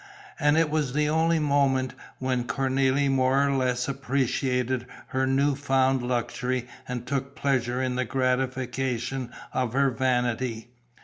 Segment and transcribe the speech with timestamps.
[0.39, 6.01] And it was the only moment when Cornélie more or less appreciated her new found
[6.01, 10.69] luxury and took pleasure in the gratification of her vanity.